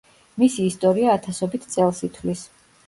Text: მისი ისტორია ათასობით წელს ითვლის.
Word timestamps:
მისი 0.43 0.65
ისტორია 0.69 1.11
ათასობით 1.19 1.69
წელს 1.77 2.05
ითვლის. 2.11 2.47